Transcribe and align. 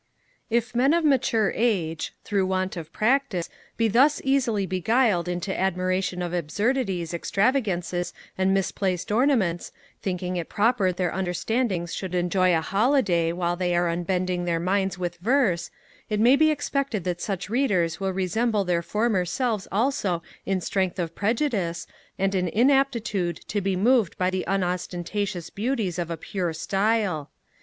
If 0.49 0.73
Men 0.73 0.95
of 0.95 1.05
mature 1.05 1.53
age, 1.55 2.11
through 2.23 2.47
want 2.47 2.75
of 2.75 2.91
practice, 2.91 3.51
be 3.77 3.87
thus 3.87 4.19
easily 4.23 4.65
beguiled 4.65 5.27
into 5.27 5.55
admiration 5.55 6.23
of 6.23 6.33
absurdities, 6.33 7.13
extravagances, 7.13 8.11
and 8.35 8.51
misplaced 8.51 9.11
ornaments, 9.11 9.71
thinking 10.01 10.37
it 10.37 10.49
proper 10.49 10.87
that 10.87 10.97
their 10.97 11.11
understandings 11.11 11.93
should 11.93 12.15
enjoy 12.15 12.57
a 12.57 12.61
holiday, 12.61 13.31
while 13.31 13.55
they 13.55 13.75
are 13.75 13.89
unbending 13.91 14.45
their 14.45 14.59
minds 14.59 14.97
with 14.97 15.17
verse, 15.17 15.69
it 16.09 16.19
may 16.19 16.35
be 16.35 16.49
expected 16.49 17.03
that 17.03 17.21
such 17.21 17.47
Readers 17.51 17.99
will 17.99 18.11
resemble 18.11 18.63
their 18.63 18.81
former 18.81 19.23
selves 19.23 19.67
also 19.71 20.23
in 20.47 20.61
strength 20.61 20.97
of 20.97 21.13
prejudice, 21.13 21.85
and 22.17 22.33
an 22.33 22.47
inaptitude 22.47 23.35
to 23.47 23.61
be 23.61 23.75
moved 23.75 24.17
by 24.17 24.31
the 24.31 24.43
unostentatious 24.47 25.51
beauties 25.51 25.99
of 25.99 26.09
a 26.09 26.17
pure 26.17 26.53
style. 26.53 27.29